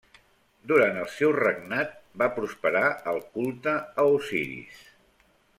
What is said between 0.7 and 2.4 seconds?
Durant el seu regnat, va